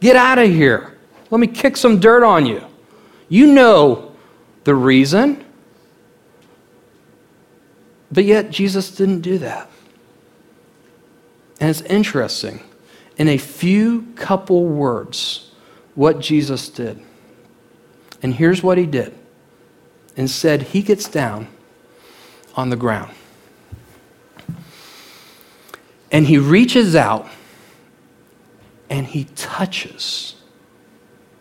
[0.01, 0.99] Get out of here.
[1.31, 2.63] Let me kick some dirt on you.
[3.29, 4.15] You know
[4.65, 5.45] the reason.
[8.11, 9.71] But yet, Jesus didn't do that.
[11.61, 12.61] And it's interesting.
[13.19, 15.51] In a few couple words,
[15.95, 17.01] what Jesus did.
[18.23, 19.15] And here's what he did.
[20.17, 21.49] Instead, he gets down
[22.55, 23.13] on the ground.
[26.11, 27.29] And he reaches out
[28.89, 30.37] and he touches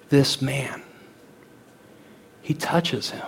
[0.09, 0.81] this man.
[2.41, 3.25] He touches him.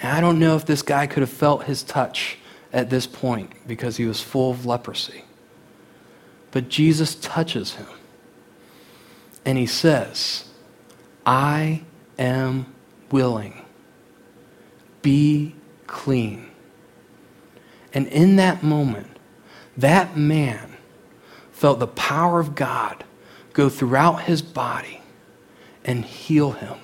[0.00, 2.38] And I don't know if this guy could have felt his touch
[2.72, 5.24] at this point because he was full of leprosy.
[6.50, 7.86] But Jesus touches him.
[9.44, 10.48] And he says,
[11.24, 11.82] I
[12.18, 12.72] am
[13.10, 13.64] willing.
[15.02, 15.54] Be
[15.86, 16.50] clean.
[17.94, 19.08] And in that moment,
[19.76, 20.76] that man
[21.52, 23.04] felt the power of God
[23.52, 25.00] go throughout his body
[25.84, 26.78] and heal him.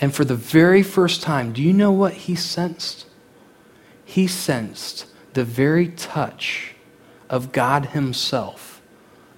[0.00, 3.06] And for the very first time, do you know what he sensed?
[4.04, 6.74] He sensed the very touch
[7.32, 8.80] of God Himself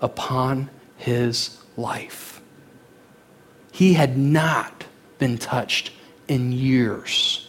[0.03, 2.41] upon his life.
[3.73, 4.85] He had not
[5.19, 5.93] been touched
[6.29, 7.49] in years.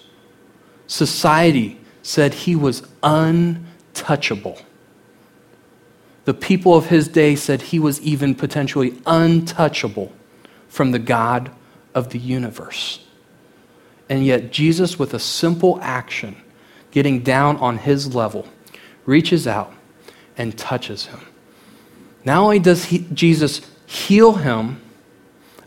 [0.87, 4.59] Society said he was untouchable.
[6.25, 10.11] The people of his day said he was even potentially untouchable
[10.67, 11.51] from the God
[11.93, 12.99] of the universe.
[14.09, 16.35] And yet, Jesus, with a simple action,
[16.91, 18.47] getting down on his level,
[19.05, 19.74] reaches out
[20.37, 21.21] and touches him.
[22.23, 24.81] Not only does he, Jesus heal him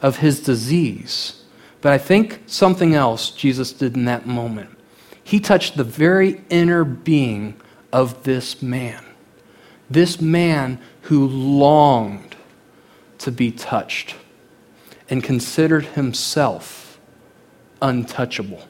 [0.03, 1.43] of his disease,
[1.81, 4.71] but I think something else Jesus did in that moment.
[5.23, 7.61] He touched the very inner being
[7.93, 9.05] of this man.
[9.91, 12.37] This man who longed
[13.19, 14.15] to be touched
[15.09, 16.99] and considered himself
[17.81, 18.63] untouchable.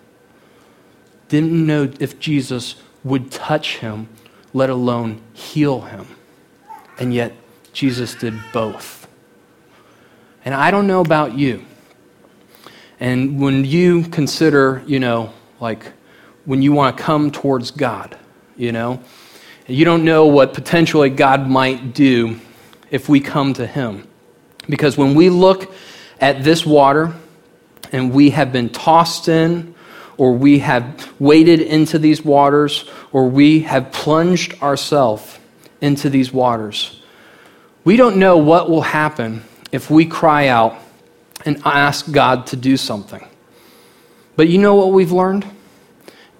[1.28, 4.08] Didn't know if Jesus would touch him,
[4.52, 6.06] let alone heal him.
[6.98, 7.32] And yet,
[7.72, 9.06] Jesus did both.
[10.44, 11.64] And I don't know about you.
[13.00, 15.92] And when you consider, you know, like
[16.44, 18.16] when you want to come towards God,
[18.56, 19.00] you know,
[19.66, 22.40] you don't know what potentially God might do
[22.90, 24.08] if we come to Him.
[24.68, 25.72] Because when we look
[26.20, 27.14] at this water
[27.92, 29.74] and we have been tossed in,
[30.18, 35.38] or we have waded into these waters, or we have plunged ourselves
[35.80, 37.00] into these waters,
[37.84, 40.76] we don't know what will happen if we cry out
[41.44, 43.26] and ask God to do something.
[44.36, 45.46] But you know what we've learned?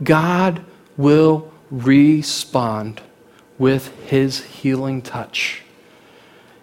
[0.02, 0.64] God
[0.96, 3.00] will respond
[3.58, 5.62] with his healing touch.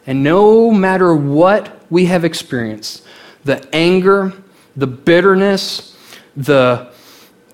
[0.07, 3.03] And no matter what we have experienced
[3.43, 4.33] the anger,
[4.75, 5.95] the bitterness,
[6.35, 6.91] the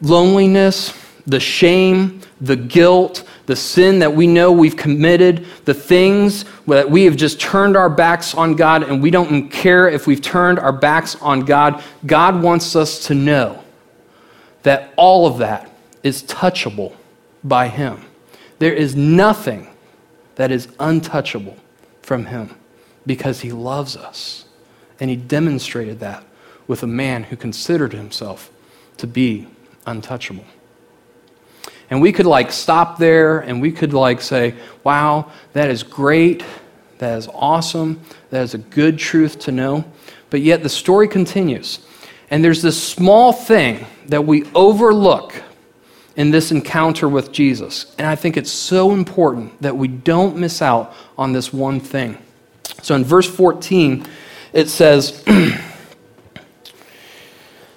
[0.01, 0.93] loneliness,
[1.27, 7.05] the shame, the guilt, the sin that we know we've committed, the things that we
[7.05, 10.71] have just turned our backs on God and we don't care if we've turned our
[10.71, 13.63] backs on God, God wants us to know
[14.63, 15.69] that all of that
[16.03, 16.95] is touchable
[17.43, 18.03] by Him.
[18.59, 19.67] There is nothing
[20.35, 21.57] that is untouchable
[22.01, 22.55] from Him
[23.05, 24.45] because He loves us.
[24.99, 26.23] And He demonstrated that
[26.67, 28.51] with a man who considered himself
[28.97, 29.47] to be
[29.85, 30.45] untouchable.
[31.89, 36.43] And we could like stop there and we could like say, wow, that is great.
[36.99, 38.01] That is awesome.
[38.29, 39.83] That is a good truth to know.
[40.29, 41.79] But yet the story continues.
[42.29, 45.33] And there's this small thing that we overlook
[46.15, 47.93] in this encounter with Jesus.
[47.97, 52.17] And I think it's so important that we don't miss out on this one thing.
[52.81, 54.05] So in verse 14,
[54.53, 55.23] it says,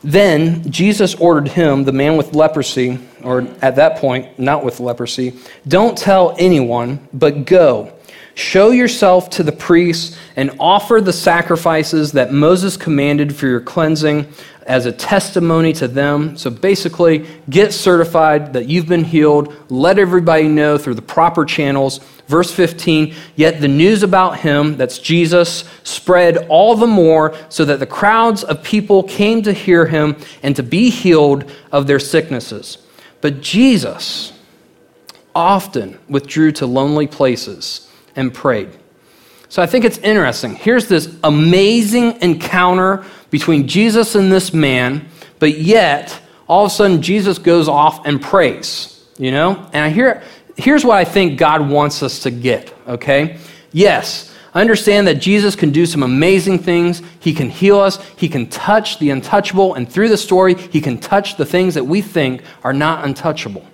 [0.05, 5.33] Then Jesus ordered him, the man with leprosy, or at that point, not with leprosy,
[5.67, 7.91] don't tell anyone, but go.
[8.35, 14.27] Show yourself to the priests and offer the sacrifices that Moses commanded for your cleansing
[14.67, 16.37] as a testimony to them.
[16.37, 19.55] So basically, get certified that you've been healed.
[19.71, 22.01] Let everybody know through the proper channels.
[22.27, 27.81] Verse 15, yet the news about him, that's Jesus, spread all the more so that
[27.81, 32.79] the crowds of people came to hear him and to be healed of their sicknesses.
[33.21, 34.33] But Jesus
[35.35, 38.71] often withdrew to lonely places and prayed.
[39.49, 40.55] So I think it's interesting.
[40.55, 45.09] Here's this amazing encounter between Jesus and this man,
[45.39, 49.69] but yet all of a sudden Jesus goes off and prays, you know?
[49.73, 50.23] And I hear
[50.57, 53.39] here's what I think God wants us to get, okay?
[53.73, 57.03] Yes, I understand that Jesus can do some amazing things.
[57.19, 60.99] He can heal us, He can touch the untouchable, and through the story, He can
[60.99, 63.67] touch the things that we think are not untouchable.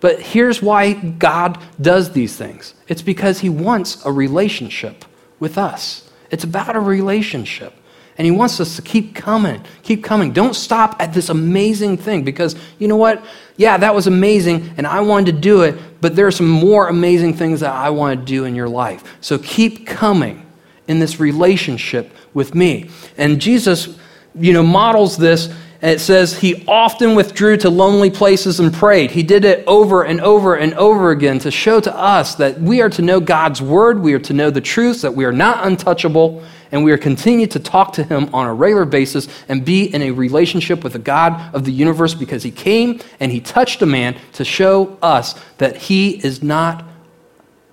[0.00, 5.04] But here's why God does these things it's because He wants a relationship
[5.38, 6.10] with us.
[6.30, 7.74] It's about a relationship.
[8.18, 10.32] And he wants us to keep coming, keep coming.
[10.32, 13.24] Don't stop at this amazing thing because you know what?
[13.56, 16.88] Yeah, that was amazing and I wanted to do it, but there are some more
[16.88, 19.04] amazing things that I want to do in your life.
[19.20, 20.46] So keep coming
[20.88, 22.90] in this relationship with me.
[23.16, 23.96] And Jesus,
[24.34, 25.52] you know, models this
[25.82, 29.10] and it says he often withdrew to lonely places and prayed.
[29.10, 32.82] He did it over and over and over again to show to us that we
[32.82, 35.66] are to know God's word, we are to know the truth, that we are not
[35.66, 39.84] untouchable, and we are continue to talk to him on a regular basis and be
[39.84, 43.80] in a relationship with the God of the universe because he came and he touched
[43.80, 46.84] a man to show us that he is not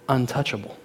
[0.08, 0.78] untouchable.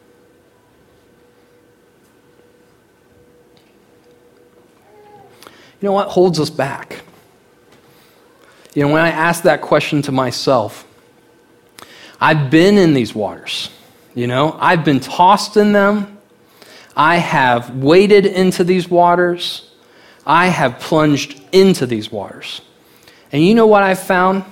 [5.81, 7.03] You know what holds us back?
[8.75, 10.87] You know, when I ask that question to myself,
[12.21, 13.69] I've been in these waters.
[14.15, 16.19] You know, I've been tossed in them.
[16.97, 19.71] I have waded into these waters.
[20.27, 22.61] I have plunged into these waters.
[23.31, 24.45] And you know what I've found?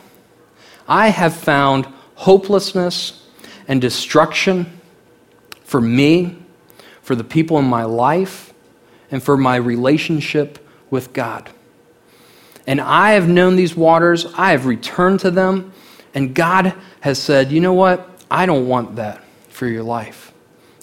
[0.89, 3.27] I have found hopelessness
[3.69, 4.81] and destruction
[5.63, 6.37] for me,
[7.03, 8.53] for the people in my life,
[9.11, 10.59] and for my relationship
[10.91, 11.51] with God.
[12.67, 15.73] And I have known these waters, I have returned to them,
[16.15, 18.09] and God has said, you know what?
[18.31, 20.33] I don't want that for your life.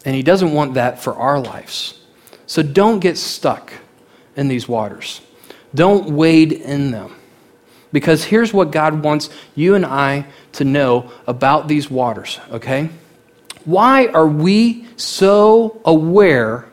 [0.06, 2.00] And He doesn't want that for our lives.
[2.46, 3.74] So don't get stuck
[4.36, 5.22] in these waters.
[5.76, 7.14] Don't wade in them.
[7.92, 12.90] Because here's what God wants you and I to know about these waters, okay?
[13.66, 16.70] Why are we so aware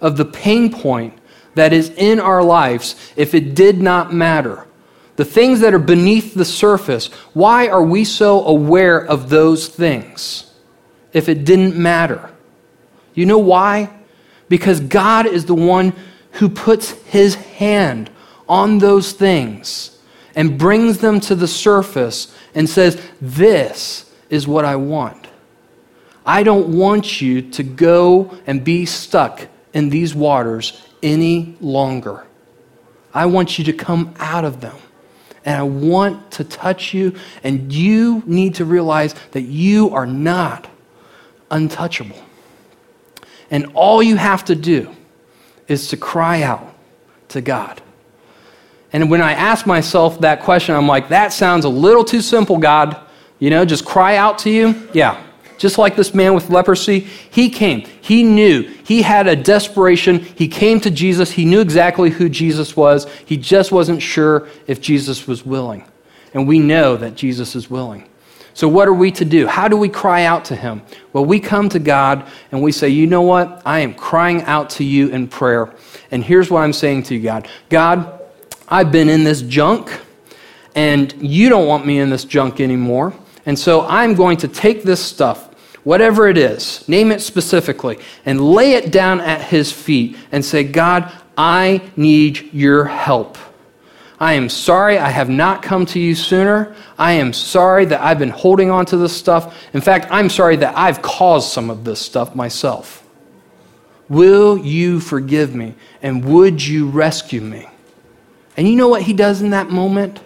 [0.00, 1.18] of the pain point
[1.58, 4.66] that is in our lives if it did not matter?
[5.16, 10.52] The things that are beneath the surface, why are we so aware of those things
[11.12, 12.30] if it didn't matter?
[13.14, 13.90] You know why?
[14.48, 15.92] Because God is the one
[16.32, 18.10] who puts his hand
[18.48, 19.98] on those things
[20.36, 25.26] and brings them to the surface and says, This is what I want.
[26.24, 32.26] I don't want you to go and be stuck in these waters any longer.
[33.14, 34.76] I want you to come out of them.
[35.44, 40.68] And I want to touch you, and you need to realize that you are not
[41.50, 42.22] untouchable.
[43.50, 44.94] And all you have to do
[45.66, 46.74] is to cry out
[47.28, 47.80] to God.
[48.92, 52.58] And when I ask myself that question, I'm like, that sounds a little too simple,
[52.58, 53.00] God.
[53.38, 54.88] You know, just cry out to you?
[54.92, 55.22] Yeah.
[55.58, 57.80] Just like this man with leprosy, he came.
[58.00, 58.62] He knew.
[58.62, 60.20] He had a desperation.
[60.20, 61.32] He came to Jesus.
[61.32, 63.06] He knew exactly who Jesus was.
[63.26, 65.84] He just wasn't sure if Jesus was willing.
[66.32, 68.08] And we know that Jesus is willing.
[68.54, 69.46] So, what are we to do?
[69.46, 70.82] How do we cry out to Him?
[71.12, 73.62] Well, we come to God and we say, You know what?
[73.64, 75.72] I am crying out to you in prayer.
[76.10, 78.20] And here's what I'm saying to you, God God,
[78.68, 80.00] I've been in this junk,
[80.74, 83.14] and you don't want me in this junk anymore.
[83.46, 85.47] And so I'm going to take this stuff,
[85.88, 90.62] whatever it is, name it specifically, and lay it down at His feet and say,
[90.62, 93.38] God, I need your help.
[94.20, 96.76] I am sorry I have not come to you sooner.
[96.98, 99.56] I am sorry that I've been holding on to this stuff.
[99.72, 103.02] In fact, I'm sorry that I've caused some of this stuff myself.
[104.10, 105.74] Will you forgive me?
[106.02, 107.66] And would you rescue me?
[108.58, 110.20] And you know what he does in that moment?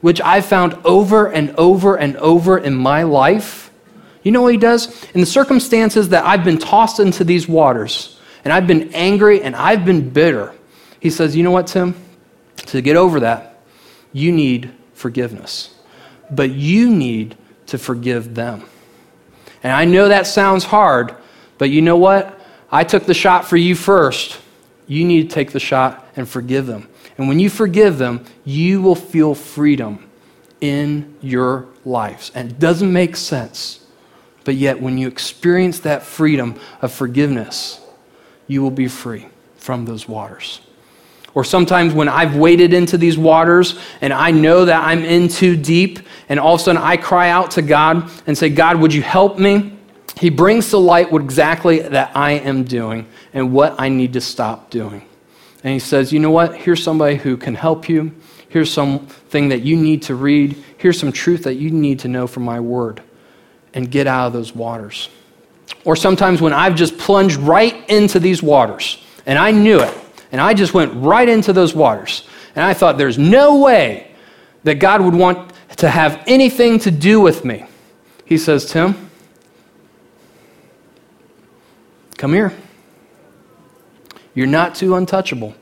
[0.00, 3.71] Which I've found over and over and over in my life.
[4.22, 5.04] You know what he does?
[5.12, 9.54] In the circumstances that I've been tossed into these waters, and I've been angry and
[9.54, 10.54] I've been bitter,
[11.00, 11.94] he says, You know what, Tim?
[12.66, 13.60] To get over that,
[14.12, 15.74] you need forgiveness.
[16.30, 18.64] But you need to forgive them.
[19.62, 21.14] And I know that sounds hard,
[21.58, 22.40] but you know what?
[22.70, 24.40] I took the shot for you first.
[24.86, 26.88] You need to take the shot and forgive them.
[27.18, 30.08] And when you forgive them, you will feel freedom
[30.60, 32.32] in your lives.
[32.34, 33.81] And it doesn't make sense.
[34.44, 37.80] But yet, when you experience that freedom of forgiveness,
[38.46, 39.26] you will be free
[39.56, 40.60] from those waters.
[41.34, 45.56] Or sometimes when I've waded into these waters and I know that I'm in too
[45.56, 48.92] deep, and all of a sudden I cry out to God and say, God, would
[48.92, 49.78] you help me?
[50.18, 54.20] He brings to light what exactly that I am doing and what I need to
[54.20, 55.06] stop doing.
[55.64, 56.54] And he says, You know what?
[56.54, 58.12] Here's somebody who can help you.
[58.48, 60.62] Here's something that you need to read.
[60.76, 63.02] Here's some truth that you need to know from my word.
[63.74, 65.08] And get out of those waters.
[65.84, 69.96] Or sometimes when I've just plunged right into these waters and I knew it,
[70.32, 72.26] and I just went right into those waters.
[72.56, 74.10] And I thought, there's no way
[74.64, 77.66] that God would want to have anything to do with me.
[78.24, 79.10] He says, Tim,
[82.16, 82.52] come here.
[84.34, 85.54] You're not too untouchable.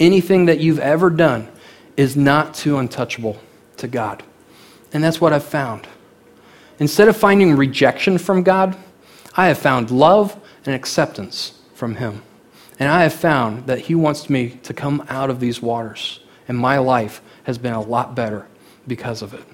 [0.00, 1.48] Anything that you've ever done
[1.96, 3.38] is not too untouchable
[3.76, 4.22] to God.
[4.92, 5.86] And that's what I've found.
[6.78, 8.76] Instead of finding rejection from God,
[9.34, 12.22] I have found love and acceptance from Him.
[12.78, 16.20] And I have found that He wants me to come out of these waters.
[16.46, 18.46] And my life has been a lot better
[18.86, 19.44] because of it.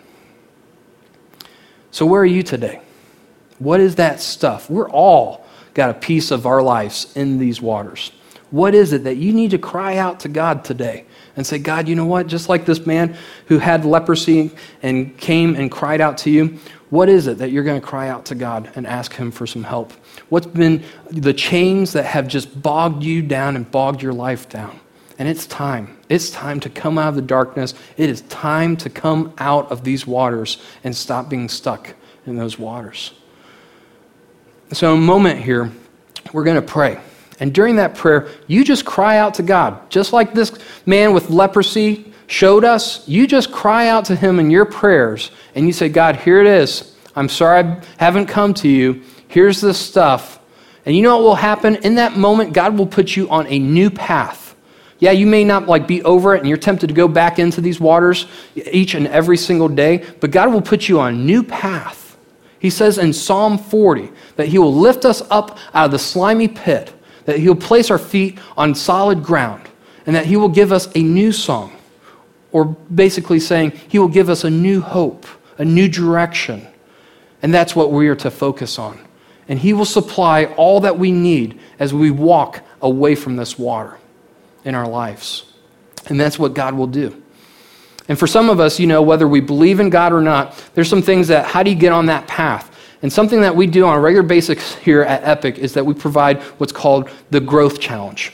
[1.90, 2.80] So, where are you today?
[3.59, 4.68] What is that stuff?
[4.68, 8.12] We're all got a piece of our lives in these waters.
[8.51, 11.88] What is it that you need to cry out to God today and say, God,
[11.88, 12.28] you know what?
[12.28, 16.59] Just like this man who had leprosy and came and cried out to you,
[16.91, 19.47] what is it that you're going to cry out to God and ask Him for
[19.47, 19.93] some help?
[20.28, 24.78] What's been the chains that have just bogged you down and bogged your life down?
[25.18, 25.97] And it's time.
[26.09, 27.74] It's time to come out of the darkness.
[27.97, 31.95] It is time to come out of these waters and stop being stuck
[32.26, 33.12] in those waters.
[34.72, 35.70] So, a moment here,
[36.32, 37.01] we're going to pray.
[37.41, 39.91] And during that prayer, you just cry out to God.
[39.91, 40.53] Just like this
[40.87, 45.66] man with leprosy showed us, you just cry out to him in your prayers and
[45.66, 46.97] you say, God, here it is.
[47.16, 49.03] I'm sorry I haven't come to you.
[49.29, 50.41] Here's the stuff.
[50.87, 51.77] And you know what will happen?
[51.77, 54.55] In that moment, God will put you on a new path.
[54.99, 57.61] Yeah, you may not like be over it and you're tempted to go back into
[57.61, 61.43] these waters each and every single day, but God will put you on a new
[61.43, 62.16] path.
[62.59, 66.49] He says in Psalm 40 that he will lift us up out of the slimy
[66.49, 66.95] pit,
[67.27, 69.68] that he'll place our feet on solid ground,
[70.07, 71.74] and that he will give us a new song.
[72.55, 75.26] Or basically saying, he will give us a new hope,
[75.59, 76.66] a new direction.
[77.42, 78.98] And that's what we are to focus on
[79.48, 83.98] and He will supply all that we need as we walk away from this water
[84.64, 85.44] in our lives.
[86.07, 87.22] And that's what God will do.
[88.09, 90.88] And for some of us, you know, whether we believe in God or not, there's
[90.88, 92.70] some things that, how do you get on that path?
[93.00, 95.94] And something that we do on a regular basis here at Epic is that we
[95.94, 98.32] provide what's called the Growth Challenge.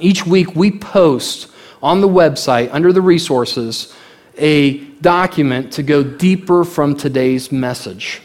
[0.00, 1.48] Each week we post
[1.82, 3.94] on the website under the resources
[4.36, 8.22] a document to go deeper from today's message.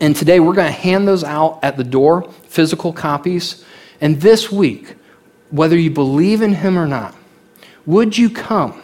[0.00, 3.64] And today we're going to hand those out at the door, physical copies.
[4.00, 4.96] And this week,
[5.50, 7.14] whether you believe in him or not,
[7.86, 8.82] would you come?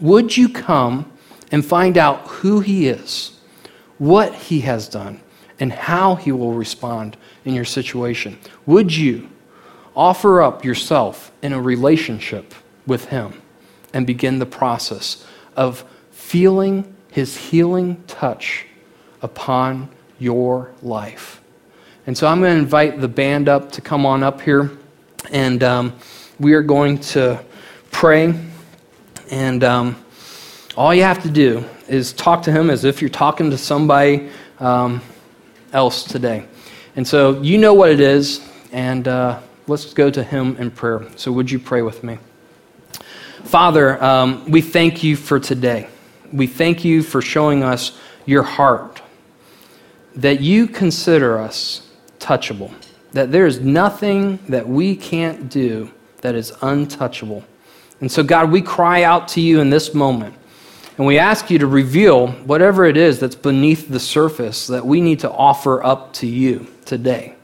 [0.00, 1.10] Would you come
[1.50, 3.38] and find out who he is,
[3.98, 5.20] what he has done,
[5.58, 8.38] and how he will respond in your situation?
[8.66, 9.28] Would you
[9.96, 12.54] offer up yourself in a relationship
[12.86, 13.40] with him
[13.92, 15.26] and begin the process
[15.56, 18.66] of feeling his healing touch
[19.22, 21.40] upon your life.
[22.06, 24.70] And so I'm going to invite the band up to come on up here,
[25.30, 25.92] and um,
[26.38, 27.44] we are going to
[27.90, 28.34] pray.
[29.30, 30.04] And um,
[30.76, 34.30] all you have to do is talk to him as if you're talking to somebody
[34.60, 35.02] um,
[35.72, 36.46] else today.
[36.96, 38.40] And so you know what it is,
[38.72, 41.06] and uh, let's go to him in prayer.
[41.16, 42.18] So, would you pray with me?
[43.44, 45.88] Father, um, we thank you for today.
[46.32, 49.02] We thank you for showing us your heart
[50.16, 51.88] that you consider us
[52.18, 52.72] touchable,
[53.12, 57.44] that there is nothing that we can't do that is untouchable.
[58.00, 60.34] And so, God, we cry out to you in this moment,
[60.96, 65.00] and we ask you to reveal whatever it is that's beneath the surface that we
[65.00, 67.34] need to offer up to you today.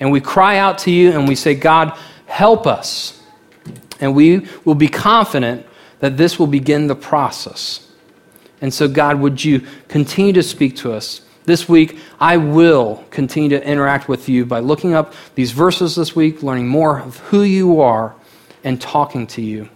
[0.00, 3.17] And we cry out to you and we say, God, help us.
[4.00, 5.66] And we will be confident
[6.00, 7.88] that this will begin the process.
[8.60, 11.22] And so, God, would you continue to speak to us?
[11.44, 16.14] This week, I will continue to interact with you by looking up these verses this
[16.14, 18.14] week, learning more of who you are,
[18.64, 19.68] and talking to you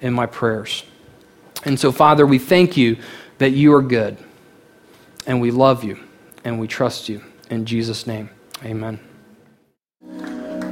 [0.00, 0.84] in my prayers.
[1.64, 2.98] And so, Father, we thank you
[3.38, 4.18] that you are good,
[5.26, 5.98] and we love you,
[6.44, 7.22] and we trust you.
[7.48, 8.28] In Jesus' name,
[8.62, 9.13] amen.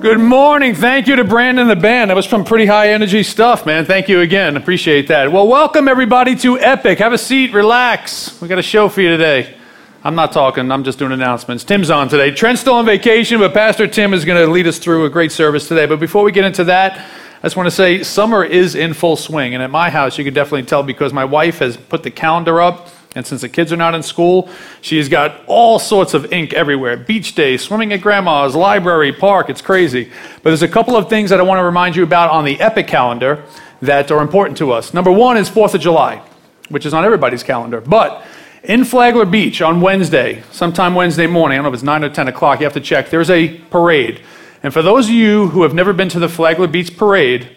[0.03, 0.75] Good morning.
[0.75, 2.11] Thank you to Brandon and the band.
[2.11, 3.85] That was some pretty high energy stuff, man.
[3.85, 4.57] Thank you again.
[4.57, 5.31] Appreciate that.
[5.31, 6.99] Well, welcome everybody to Epic.
[6.99, 8.41] Have a seat, relax.
[8.43, 9.57] We got a show for you today.
[10.03, 11.63] I'm not talking, I'm just doing announcements.
[11.63, 12.33] Tim's on today.
[12.33, 15.31] Trent's still on vacation, but Pastor Tim is going to lead us through a great
[15.31, 15.87] service today.
[15.87, 19.15] But before we get into that, I just want to say summer is in full
[19.15, 19.55] swing.
[19.55, 22.61] And at my house, you can definitely tell because my wife has put the calendar
[22.61, 22.89] up.
[23.15, 24.49] And since the kids are not in school,
[24.81, 29.51] she's got all sorts of ink everywhere beach day, swimming at grandma's, library, park.
[29.51, 30.11] It's crazy.
[30.37, 32.59] But there's a couple of things that I want to remind you about on the
[32.61, 33.45] Epic calendar
[33.83, 34.95] that are important to us.
[34.95, 36.23] Number one is 4th of July,
[36.69, 37.81] which is on everybody's calendar.
[37.81, 38.25] But
[38.63, 42.09] in Flagler Beach on Wednesday, sometime Wednesday morning, I don't know if it's 9 or
[42.09, 44.23] 10 o'clock, you have to check, there's a parade.
[44.63, 47.57] And for those of you who have never been to the Flagler Beach parade,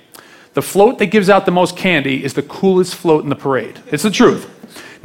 [0.56, 3.80] the float that gives out the most candy is the coolest float in the parade.
[3.92, 4.50] It's the truth.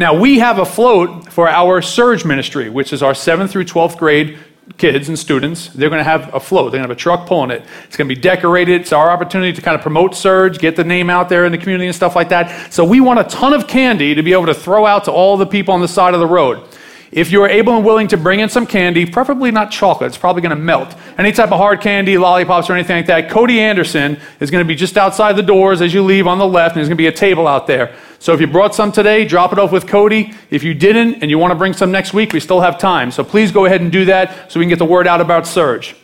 [0.00, 3.98] Now, we have a float for our Surge ministry, which is our 7th through 12th
[3.98, 4.38] grade
[4.78, 5.68] kids and students.
[5.68, 6.72] They're going to have a float.
[6.72, 7.62] They're going to have a truck pulling it.
[7.84, 8.80] It's going to be decorated.
[8.80, 11.58] It's our opportunity to kind of promote Surge, get the name out there in the
[11.58, 12.72] community and stuff like that.
[12.72, 15.36] So we want a ton of candy to be able to throw out to all
[15.36, 16.66] the people on the side of the road.
[17.12, 20.16] If you are able and willing to bring in some candy, preferably not chocolate, it's
[20.16, 20.96] probably going to melt.
[21.18, 24.68] Any type of hard candy, lollipops, or anything like that, Cody Anderson is going to
[24.68, 27.02] be just outside the doors as you leave on the left, and there's going to
[27.02, 27.94] be a table out there.
[28.20, 30.34] So if you brought some today, drop it off with Cody.
[30.50, 33.10] If you didn't and you want to bring some next week, we still have time.
[33.10, 35.46] So please go ahead and do that so we can get the word out about
[35.46, 35.96] Surge.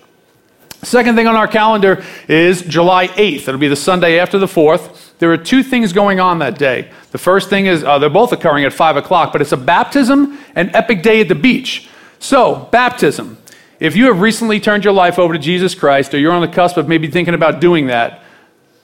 [0.83, 3.49] Second thing on our calendar is July 8th.
[3.49, 5.19] It'll be the Sunday after the 4th.
[5.19, 6.91] There are two things going on that day.
[7.11, 10.39] The first thing is uh, they're both occurring at 5 o'clock, but it's a baptism
[10.55, 11.91] and epic day at the beach.
[12.19, 13.37] So, baptism.
[13.79, 16.49] If you have recently turned your life over to Jesus Christ, or you're on the
[16.49, 18.23] cusp of maybe thinking about doing that,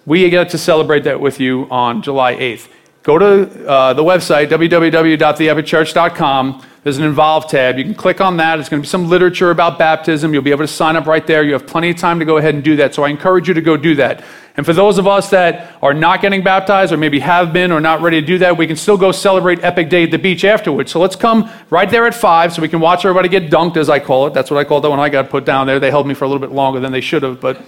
[0.04, 2.68] we get to celebrate that with you on July 8th.
[3.02, 6.66] Go to uh, the website, www.theepicchurch.com.
[6.84, 7.78] There's an Involve tab.
[7.78, 8.60] You can click on that.
[8.60, 10.32] It's going to be some literature about baptism.
[10.32, 11.42] You'll be able to sign up right there.
[11.42, 12.94] You have plenty of time to go ahead and do that.
[12.94, 14.22] So I encourage you to go do that.
[14.56, 17.80] And for those of us that are not getting baptized or maybe have been or
[17.80, 20.44] not ready to do that, we can still go celebrate Epic Day at the beach
[20.44, 20.92] afterwards.
[20.92, 23.88] So let's come right there at 5 so we can watch everybody get dunked, as
[23.88, 24.34] I call it.
[24.34, 25.80] That's what I called it when I got put down there.
[25.80, 27.60] They held me for a little bit longer than they should have, but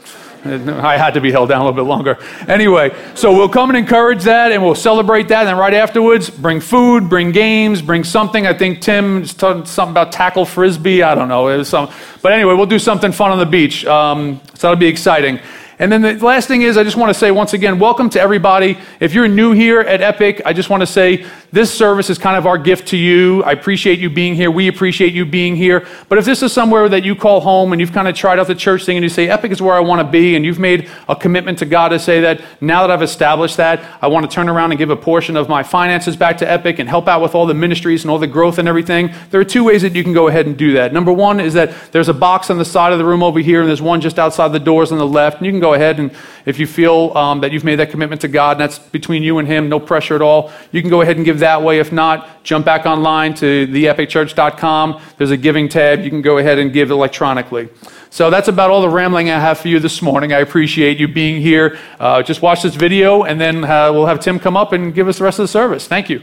[0.47, 2.18] I had to be held down a little bit longer.
[2.49, 5.47] Anyway, so we'll come and encourage that and we'll celebrate that.
[5.47, 8.47] And right afterwards, bring food, bring games, bring something.
[8.47, 11.03] I think Tim talking something about tackle frisbee.
[11.03, 11.49] I don't know.
[11.49, 11.90] It was some,
[12.20, 13.86] but anyway, we'll do something fun on the beach.
[13.86, 15.40] Um, so that'll be exciting.
[15.78, 18.20] And then the last thing is, I just want to say once again, welcome to
[18.20, 18.78] everybody.
[19.01, 22.37] If you're new here at Epic, I just want to say this service is kind
[22.37, 23.45] of our gift to you.
[23.45, 24.51] I appreciate you being here.
[24.51, 25.87] We appreciate you being here.
[26.09, 28.49] But if this is somewhere that you call home and you've kind of tried out
[28.49, 30.59] the church thing and you say, Epic is where I want to be, and you've
[30.59, 34.29] made a commitment to God to say that now that I've established that, I want
[34.29, 37.07] to turn around and give a portion of my finances back to Epic and help
[37.07, 39.83] out with all the ministries and all the growth and everything, there are two ways
[39.83, 40.93] that you can go ahead and do that.
[40.93, 43.61] Number one is that there's a box on the side of the room over here,
[43.61, 46.01] and there's one just outside the doors on the left, and you can go ahead
[46.01, 46.11] and
[46.47, 49.39] if you feel um, that you've made that commitment to God and that's between you
[49.39, 51.78] and Him, no pressure at all, you can go ahead and give that way.
[51.78, 55.01] If not, jump back online to theepicchurch.com.
[55.16, 56.01] There's a giving tab.
[56.01, 57.68] You can go ahead and give electronically.
[58.11, 60.32] So that's about all the rambling I have for you this morning.
[60.32, 61.78] I appreciate you being here.
[61.99, 65.09] Uh, just watch this video, and then uh, we'll have Tim come up and give
[65.09, 65.88] us the rest of the service.
[65.88, 66.22] Thank you.